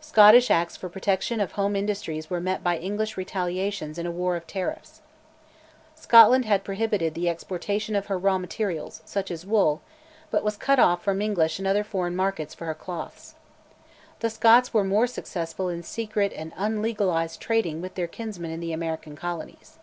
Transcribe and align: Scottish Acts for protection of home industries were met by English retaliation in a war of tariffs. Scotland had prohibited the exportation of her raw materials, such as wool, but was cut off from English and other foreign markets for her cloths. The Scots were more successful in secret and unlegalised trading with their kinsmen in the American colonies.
Scottish 0.00 0.50
Acts 0.50 0.76
for 0.76 0.88
protection 0.88 1.38
of 1.40 1.52
home 1.52 1.76
industries 1.76 2.28
were 2.28 2.40
met 2.40 2.64
by 2.64 2.76
English 2.76 3.16
retaliation 3.16 3.94
in 3.96 4.04
a 4.04 4.10
war 4.10 4.34
of 4.34 4.44
tariffs. 4.44 5.00
Scotland 5.94 6.44
had 6.44 6.64
prohibited 6.64 7.14
the 7.14 7.28
exportation 7.28 7.94
of 7.94 8.06
her 8.06 8.18
raw 8.18 8.36
materials, 8.36 9.00
such 9.04 9.30
as 9.30 9.46
wool, 9.46 9.80
but 10.28 10.42
was 10.42 10.56
cut 10.56 10.80
off 10.80 11.04
from 11.04 11.22
English 11.22 11.60
and 11.60 11.68
other 11.68 11.84
foreign 11.84 12.16
markets 12.16 12.52
for 12.52 12.64
her 12.64 12.74
cloths. 12.74 13.36
The 14.18 14.28
Scots 14.30 14.74
were 14.74 14.82
more 14.82 15.06
successful 15.06 15.68
in 15.68 15.84
secret 15.84 16.32
and 16.34 16.52
unlegalised 16.56 17.38
trading 17.40 17.80
with 17.80 17.94
their 17.94 18.08
kinsmen 18.08 18.50
in 18.50 18.58
the 18.58 18.72
American 18.72 19.14
colonies. 19.14 19.78